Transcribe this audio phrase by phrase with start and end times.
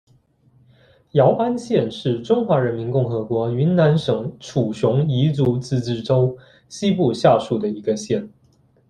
[1.11, 6.35] 姚安县是中华人民共和国云南省楚雄彝族自治州
[6.69, 8.27] 西部下属的一个县。